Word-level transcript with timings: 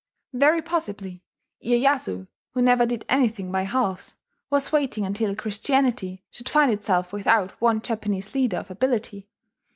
Very 0.33 0.63
possibly 0.63 1.21
Iyeyasu, 1.63 2.27
who 2.55 2.61
never 2.63 2.87
did 2.87 3.05
anything 3.07 3.51
by 3.51 3.65
halves, 3.65 4.17
was 4.49 4.71
waiting 4.71 5.05
until 5.05 5.35
Christianity 5.35 6.23
should 6.31 6.49
find 6.49 6.71
itself 6.71 7.13
without 7.13 7.51
one 7.61 7.81
Japanese 7.83 8.33
leader 8.33 8.57
of 8.57 8.71
ability. 8.71 9.29